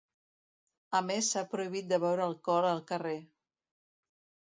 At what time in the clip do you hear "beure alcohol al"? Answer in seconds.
2.07-2.85